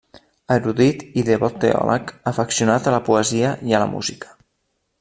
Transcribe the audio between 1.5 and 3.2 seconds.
teòleg, afeccionat a la